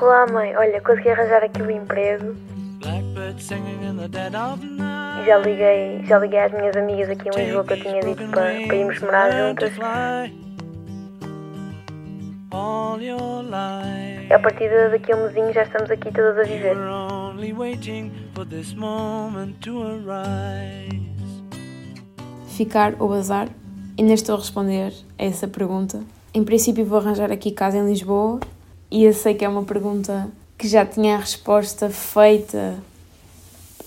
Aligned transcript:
Olá 0.00 0.26
mãe, 0.32 0.56
olha, 0.56 0.80
consegui 0.80 1.10
arranjar 1.10 1.44
aqui 1.44 1.62
um 1.62 1.70
emprego 1.70 2.34
já 5.24 5.38
liguei, 5.38 6.04
já 6.04 6.18
liguei 6.18 6.38
às 6.38 6.52
minhas 6.52 6.76
amigas 6.76 7.10
aqui 7.10 7.28
em 7.28 7.44
Lisboa 7.44 7.64
que 7.64 7.72
eu 7.74 7.80
tinha 7.80 8.00
dito 8.00 8.28
para, 8.28 8.66
para 8.66 8.76
irmos 8.76 9.00
morar 9.00 9.30
juntas. 9.30 9.72
E 14.28 14.32
a 14.32 14.38
partir 14.38 14.68
daqui 14.90 15.12
a 15.12 15.16
um 15.16 15.26
mesinho 15.26 15.52
já 15.52 15.62
estamos 15.62 15.90
aqui 15.90 16.12
todas 16.12 16.38
a 16.38 16.42
viver. 16.42 16.76
Ficar 22.48 22.94
ou 22.98 23.08
bazar? 23.08 23.48
Ainda 23.98 24.12
estou 24.12 24.34
a 24.34 24.38
responder 24.38 24.92
a 25.18 25.24
essa 25.24 25.46
pergunta. 25.46 26.00
Em 26.34 26.42
princípio 26.42 26.84
vou 26.84 26.98
arranjar 26.98 27.30
aqui 27.30 27.52
casa 27.52 27.78
em 27.78 27.86
Lisboa 27.86 28.40
e 28.92 29.04
eu 29.04 29.14
sei 29.14 29.32
que 29.32 29.42
é 29.42 29.48
uma 29.48 29.62
pergunta 29.62 30.30
que 30.58 30.68
já 30.68 30.84
tinha 30.84 31.16
a 31.16 31.18
resposta 31.18 31.88
feita 31.88 32.78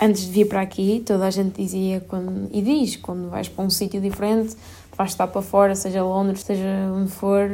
antes 0.00 0.22
de 0.22 0.32
vir 0.32 0.48
para 0.48 0.62
aqui. 0.62 1.02
Toda 1.04 1.26
a 1.26 1.30
gente 1.30 1.62
dizia 1.62 2.00
quando, 2.08 2.48
e 2.50 2.62
diz 2.62 2.96
quando 2.96 3.28
vais 3.28 3.46
para 3.46 3.62
um 3.62 3.68
sítio 3.68 4.00
diferente, 4.00 4.56
vais 4.96 5.10
estar 5.10 5.26
para 5.26 5.42
fora, 5.42 5.74
seja 5.74 6.02
Londres, 6.02 6.40
seja 6.40 6.90
onde 6.90 7.10
for, 7.10 7.50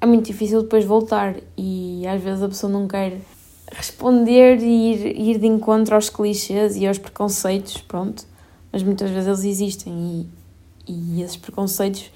é 0.00 0.06
muito 0.06 0.26
difícil 0.26 0.62
depois 0.62 0.84
voltar 0.84 1.36
e 1.56 2.04
às 2.04 2.20
vezes 2.20 2.42
a 2.42 2.48
pessoa 2.48 2.72
não 2.72 2.88
quer 2.88 3.16
responder 3.70 4.58
e 4.58 4.92
ir, 4.92 5.20
ir 5.20 5.38
de 5.38 5.46
encontro 5.46 5.94
aos 5.94 6.10
clichês 6.10 6.74
e 6.74 6.84
aos 6.84 6.98
preconceitos, 6.98 7.76
pronto, 7.78 8.26
mas 8.72 8.82
muitas 8.82 9.08
vezes 9.08 9.28
eles 9.28 9.44
existem 9.44 10.26
e, 10.88 10.92
e 10.92 11.22
esses 11.22 11.36
preconceitos 11.36 12.10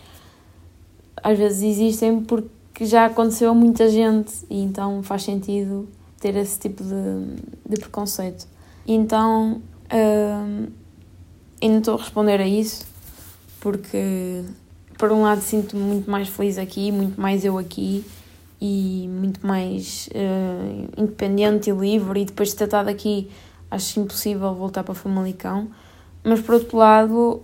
às 1.23 1.39
vezes 1.39 1.63
existem 1.63 2.21
porque 2.21 2.49
já 2.85 3.07
aconteceu 3.07 3.51
a 3.51 3.55
muita 3.55 3.89
gente 3.89 4.45
e 4.51 4.61
então 4.63 5.03
faz 5.03 5.23
sentido 5.23 5.89
ter 6.21 6.37
esse 6.37 6.59
tipo 6.59 6.83
de, 6.83 7.37
de 7.69 7.81
preconceito. 7.81 8.47
Então 8.87 9.63
hum, 9.93 10.67
ainda 11.63 11.79
estou 11.79 11.95
a 11.95 11.99
responder 11.99 12.41
a 12.41 12.47
isso 12.47 12.85
porque 13.61 14.43
por 14.99 15.13
um 15.13 15.23
lado 15.23 15.41
sinto-me 15.41 15.83
muito 15.83 16.11
mais 16.11 16.29
feliz 16.29 16.59
aqui, 16.59 16.91
muito 16.93 17.21
mais 17.21 17.45
eu 17.45 17.59
aqui 17.59 18.05
e 18.61 19.09
muito 19.11 19.47
mais 19.47 20.09
uh, 20.13 21.03
independente 21.03 21.71
e 21.71 21.73
livre 21.73 22.23
e 22.23 22.25
depois 22.25 22.51
de 22.51 22.57
ter 22.57 22.65
estado 22.65 22.89
aqui 22.89 23.31
acho 23.71 24.01
impossível 24.01 24.55
voltar 24.55 24.83
para 24.83 24.95
Famalicão 24.95 25.69
mas 26.25 26.41
por 26.41 26.55
outro 26.55 26.79
lado 26.79 27.43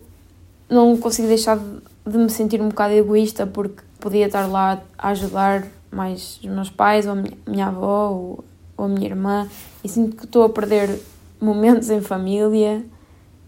não 0.71 0.97
consigo 0.97 1.28
deixar 1.28 1.59
de 1.59 2.19
me 2.19 2.31
sentir 2.31 2.62
um 2.62 2.69
bocado 2.69 2.95
egoísta 2.95 3.47
porque 3.47 3.83
podia 4.03 4.27
estar 4.27 4.47
lá 4.47 4.83
a 4.98 5.11
ajudar 5.11 5.64
mais 5.91 6.41
os 6.42 6.50
meus 6.50 6.69
pais 6.69 7.06
ou 7.06 7.12
a 7.12 7.14
minha, 7.14 7.39
minha 7.47 7.67
avó 7.69 8.11
ou, 8.11 8.44
ou 8.77 8.84
a 8.86 8.89
minha 8.89 9.06
irmã. 9.06 9.48
E 9.84 9.89
sinto 9.89 10.17
que 10.17 10.25
estou 10.25 10.42
a 10.42 10.48
perder 10.48 11.00
momentos 11.41 11.89
em 11.89 12.00
família 12.00 12.84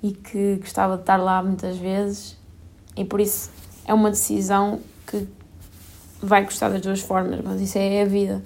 e 0.03 0.13
que 0.13 0.57
gostava 0.57 0.95
de 0.95 1.03
estar 1.03 1.17
lá 1.17 1.43
muitas 1.43 1.77
vezes. 1.77 2.37
E 2.97 3.05
por 3.05 3.21
isso 3.21 3.51
é 3.85 3.93
uma 3.93 4.11
decisão 4.11 4.79
que 5.07 5.27
vai 6.23 6.45
custar 6.45 6.71
das 6.71 6.81
duas 6.81 7.01
formas, 7.01 7.41
mas 7.43 7.61
isso 7.61 7.77
é 7.77 8.03
a 8.03 8.07
vida. 8.07 8.41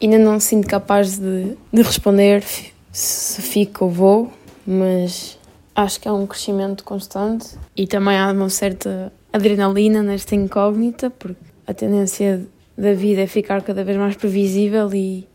Ainda 0.00 0.18
não 0.18 0.34
me 0.34 0.40
sinto 0.40 0.68
capaz 0.68 1.18
de, 1.18 1.56
de 1.72 1.82
responder 1.82 2.44
se 2.92 3.42
fico 3.42 3.86
ou 3.86 3.90
vou, 3.90 4.32
mas 4.66 5.36
acho 5.74 6.00
que 6.00 6.06
é 6.06 6.12
um 6.12 6.26
crescimento 6.26 6.84
constante. 6.84 7.56
E 7.76 7.86
também 7.86 8.16
há 8.16 8.30
uma 8.30 8.48
certa 8.48 9.12
adrenalina 9.32 10.02
nesta 10.02 10.34
incógnita, 10.34 11.10
porque 11.10 11.42
a 11.66 11.74
tendência 11.74 12.46
da 12.76 12.94
vida 12.94 13.22
é 13.22 13.26
ficar 13.26 13.62
cada 13.62 13.84
vez 13.84 13.96
mais 13.96 14.16
previsível 14.16 14.92
e 14.94 15.26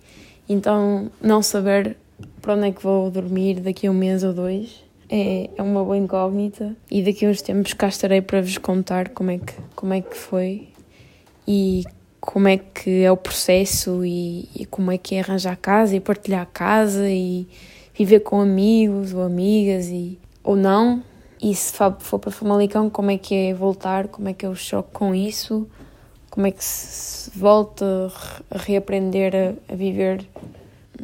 então 0.48 1.12
não 1.22 1.42
saber 1.42 1.98
para 2.42 2.56
onde 2.56 2.68
é 2.68 2.72
que 2.72 2.82
vou 2.82 3.10
dormir 3.10 3.60
daqui 3.60 3.88
a 3.88 3.92
um 3.92 3.94
mês 3.94 4.24
ou 4.24 4.34
dois 4.34 4.84
é, 5.10 5.50
é 5.56 5.62
uma 5.62 5.84
boa 5.84 5.98
incógnita 5.98 6.76
e 6.90 7.04
daqui 7.04 7.26
a 7.26 7.30
uns 7.30 7.42
tempos 7.42 7.74
cá 7.74 7.88
estarei 7.88 8.22
para 8.22 8.42
vos 8.42 8.58
contar 8.58 9.10
como 9.10 9.32
é 9.32 9.38
que, 9.38 9.54
como 9.76 9.94
é 9.94 10.02
que 10.02 10.16
foi 10.16 10.70
e 11.48 11.84
como 12.20 12.48
é 12.48 12.58
que 12.58 13.04
é 13.04 13.12
o 13.12 13.18
processo 13.18 14.04
e, 14.04 14.50
e 14.56 14.66
como 14.66 14.92
é 14.92 14.98
que 14.98 15.16
é 15.16 15.20
arranjar 15.20 15.56
casa 15.58 15.96
e 15.96 16.00
partilhar 16.00 16.48
casa 16.52 17.08
e 17.08 17.48
viver 17.94 18.22
com 18.22 18.42
amigos 18.42 19.14
ou 19.14 19.22
amigas 19.22 19.88
e, 19.88 20.18
ou 20.44 20.56
não. 20.56 21.04
E 21.46 21.54
se 21.54 21.74
for 22.00 22.18
para 22.18 22.32
Famalicão, 22.32 22.90
como 22.90 23.12
é 23.12 23.20
que 23.20 23.36
é 23.36 23.54
voltar, 23.54 24.08
como 24.08 24.28
é 24.28 24.34
que 24.34 24.48
é 24.48 24.50
o 24.50 24.56
choque 24.56 24.90
com 24.92 25.14
isso, 25.14 25.70
como 26.32 26.48
é 26.48 26.50
que 26.50 26.64
se 26.64 27.30
volta 27.38 28.12
a 28.50 28.58
reaprender 28.58 29.32
a, 29.36 29.72
a 29.72 29.76
viver 29.76 30.28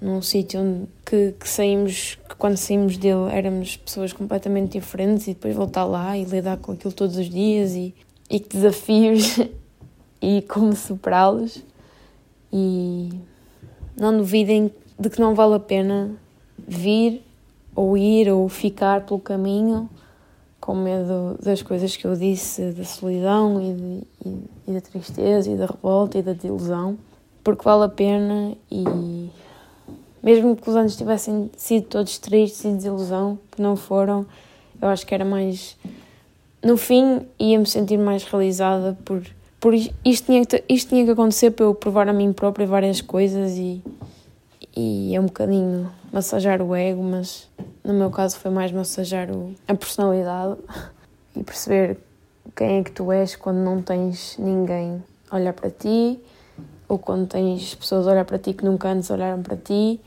num 0.01 0.19
sítio 0.19 0.87
que, 1.05 1.35
que 1.39 1.47
saímos, 1.47 2.17
que 2.27 2.35
quando 2.37 2.57
saímos 2.57 2.97
dele 2.97 3.31
éramos 3.31 3.77
pessoas 3.77 4.13
completamente 4.13 4.79
diferentes 4.79 5.27
e 5.27 5.35
depois 5.35 5.55
voltar 5.55 5.85
lá 5.85 6.17
e 6.17 6.23
lidar 6.23 6.57
com 6.57 6.71
aquilo 6.71 6.91
todos 6.91 7.17
os 7.17 7.29
dias 7.29 7.75
e, 7.75 7.93
e 8.27 8.39
que 8.39 8.49
desafios 8.49 9.37
e 10.19 10.41
como 10.49 10.75
superá-los. 10.75 11.63
E 12.51 13.11
não 13.95 14.17
duvidem 14.17 14.73
de 14.99 15.07
que 15.07 15.21
não 15.21 15.35
vale 15.35 15.53
a 15.53 15.59
pena 15.59 16.09
vir 16.57 17.21
ou 17.75 17.95
ir 17.95 18.27
ou 18.31 18.49
ficar 18.49 19.05
pelo 19.05 19.19
caminho 19.19 19.87
com 20.61 20.75
medo 20.75 21.37
das 21.43 21.63
coisas 21.63 21.97
que 21.97 22.05
eu 22.05 22.15
disse, 22.15 22.71
da 22.71 22.85
solidão 22.85 23.59
e, 23.59 23.73
de, 23.73 24.29
e, 24.29 24.43
e 24.67 24.73
da 24.73 24.79
tristeza 24.79 25.49
e 25.49 25.57
da 25.57 25.65
revolta 25.65 26.19
e 26.19 26.21
da 26.21 26.33
desilusão, 26.33 26.97
porque 27.43 27.63
vale 27.65 27.85
a 27.85 27.89
pena 27.89 28.55
e 28.71 29.29
mesmo 30.21 30.55
que 30.55 30.69
os 30.69 30.75
anos 30.75 30.95
tivessem 30.95 31.49
sido 31.57 31.87
todos 31.87 32.19
tristes 32.19 32.63
e 32.63 32.71
desilusão, 32.73 33.39
que 33.51 33.59
não 33.59 33.75
foram, 33.75 34.25
eu 34.79 34.87
acho 34.87 35.05
que 35.05 35.15
era 35.15 35.25
mais. 35.25 35.75
No 36.63 36.77
fim, 36.77 37.25
ia-me 37.39 37.65
sentir 37.65 37.97
mais 37.97 38.23
realizada 38.23 38.95
por, 39.03 39.23
por 39.59 39.73
isto, 39.73 40.25
tinha 40.27 40.45
que, 40.45 40.63
isto 40.69 40.89
tinha 40.89 41.03
que 41.03 41.09
acontecer 41.09 41.49
para 41.51 41.65
eu 41.65 41.73
provar 41.73 42.07
a 42.07 42.13
mim 42.13 42.31
própria 42.33 42.67
várias 42.67 43.01
coisas 43.01 43.57
e, 43.57 43.81
e 44.77 45.15
é 45.15 45.19
um 45.19 45.25
bocadinho 45.25 45.91
massajar 46.13 46.61
o 46.61 46.75
ego, 46.75 47.01
mas 47.01 47.49
no 47.83 47.93
meu 47.93 48.09
caso 48.09 48.37
foi 48.37 48.51
mais 48.51 48.71
massajar 48.71 49.29
o, 49.31 49.53
a 49.67 49.73
personalidade 49.73 50.57
e 51.35 51.43
perceber 51.43 51.97
quem 52.55 52.79
é 52.79 52.83
que 52.83 52.91
tu 52.91 53.11
és 53.11 53.35
quando 53.35 53.57
não 53.57 53.81
tens 53.81 54.37
ninguém 54.37 55.03
a 55.29 55.35
olhar 55.35 55.53
para 55.53 55.69
ti 55.69 56.19
ou 56.87 56.99
quando 56.99 57.27
tens 57.27 57.75
pessoas 57.75 58.07
a 58.07 58.11
olhar 58.11 58.25
para 58.25 58.37
ti 58.37 58.53
que 58.53 58.65
nunca 58.65 58.89
antes 58.89 59.09
olharam 59.09 59.41
para 59.41 59.55
ti 59.55 59.99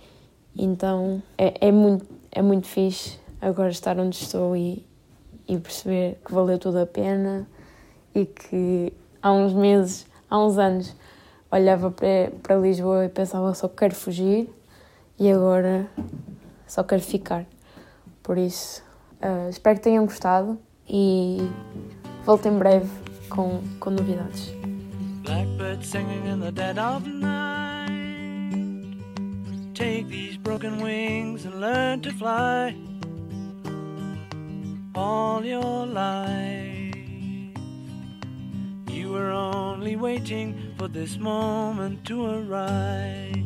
então 0.57 1.23
é, 1.37 1.69
é, 1.69 1.73
muito, 1.73 2.07
é 2.31 2.43
muito 2.43 2.67
fixe 2.67 3.19
agora 3.41 3.71
estar 3.71 3.99
onde 3.99 4.17
estou 4.17 4.57
e, 4.57 4.87
e 5.47 5.59
perceber 5.59 6.19
que 6.25 6.33
valeu 6.33 6.59
tudo 6.59 6.79
a 6.79 6.87
pena 6.87 7.47
e 8.15 8.25
que 8.25 8.93
há 9.21 9.33
uns 9.33 9.53
meses, 9.53 10.07
há 10.31 10.39
uns 10.39 10.57
anos, 10.57 10.95
olhava 11.51 11.91
para, 11.91 12.33
para 12.43 12.57
Lisboa 12.57 13.05
e 13.05 13.09
pensava 13.09 13.53
só 13.55 13.69
quero 13.69 13.95
fugir 13.95 14.49
e 15.19 15.31
agora 15.31 15.87
só 16.67 16.83
quero 16.83 17.03
ficar. 17.03 17.45
Por 18.25 18.39
isso, 18.39 18.83
uh, 19.23 19.51
espero 19.51 19.77
que 19.77 19.85
tenham 19.85 20.07
gostado 20.07 20.59
e 20.89 21.37
volto 22.25 22.49
em 22.49 22.59
breve 22.59 22.89
com, 23.29 23.63
com 23.79 23.91
novidades. 23.91 24.51
Blackbird 25.25 25.85
singing 25.85 26.27
in 26.27 26.41
the 26.41 26.51
dead 26.51 26.79
of 26.79 27.07
night. 27.07 27.93
Take 29.75 30.09
these 30.09 30.39
broken 30.39 30.83
wings 30.83 31.45
and 31.45 31.61
learn 31.61 32.01
to 32.01 32.11
fly 32.13 32.75
all 34.95 35.45
your 35.45 35.87
life. 35.87 36.95
You 38.89 39.13
were 39.13 39.33
only 39.33 39.97
waiting 39.97 40.75
for 40.79 40.89
this 40.89 41.19
moment 41.19 42.07
to 42.07 42.25
arrive. 42.25 43.45